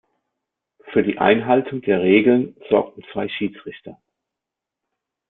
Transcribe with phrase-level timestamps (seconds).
[0.91, 4.01] Für die Einhaltung der Regeln sorgten zwei Schiedsrichter.